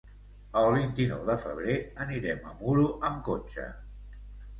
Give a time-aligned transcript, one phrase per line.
[0.59, 3.67] El vint-i-nou de febrer anirem a Muro amb cotxe.